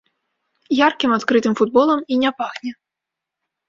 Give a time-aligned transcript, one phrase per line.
[0.87, 2.71] Яркім адкрытым футболам і не пахне.